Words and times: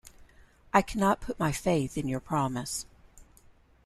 I 0.73 0.81
cannot 0.81 1.21
put 1.21 1.37
my 1.39 1.51
faith 1.51 1.95
in 1.95 2.07
your 2.07 2.19
promise. 2.19 2.87